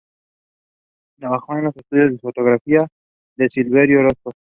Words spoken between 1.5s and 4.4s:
en el estudio de fotografía de Silverio Orozco.